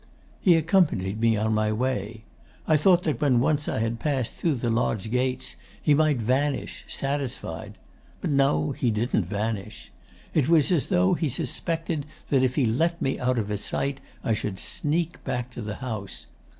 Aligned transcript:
'He 0.39 0.55
accompanied 0.55 1.19
me 1.21 1.37
on 1.37 1.53
my 1.53 1.71
way. 1.71 2.23
I 2.67 2.75
thought 2.75 3.03
that 3.03 3.21
when 3.21 3.39
once 3.39 3.67
I 3.69 3.77
had 3.81 3.99
passed 3.99 4.33
through 4.33 4.55
the 4.55 4.71
lodge 4.71 5.11
gates 5.11 5.55
he 5.79 5.93
might 5.93 6.17
vanish, 6.17 6.83
satisfied. 6.87 7.77
But 8.19 8.31
no, 8.31 8.71
he 8.71 8.89
didn't 8.89 9.25
vanish. 9.25 9.91
It 10.33 10.49
was 10.49 10.71
as 10.71 10.87
though 10.89 11.13
he 11.13 11.29
suspected 11.29 12.07
that 12.29 12.41
if 12.41 12.55
he 12.55 12.65
let 12.65 12.99
me 12.99 13.19
out 13.19 13.37
of 13.37 13.49
his 13.49 13.63
sight 13.63 13.99
I 14.23 14.33
should 14.33 14.57
sneak 14.57 15.23
back 15.23 15.51
to 15.51 15.61
the 15.61 15.75
house. 15.85 16.25